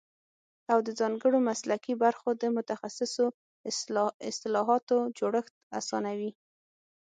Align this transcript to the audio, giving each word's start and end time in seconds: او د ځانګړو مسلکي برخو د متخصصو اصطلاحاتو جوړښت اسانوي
او 0.71 0.77
د 0.87 0.89
ځانګړو 0.99 1.37
مسلکي 1.49 1.93
برخو 2.03 2.29
د 2.41 2.43
متخصصو 2.55 3.25
اصطلاحاتو 4.29 4.97
جوړښت 5.17 5.53
اسانوي 5.79 6.31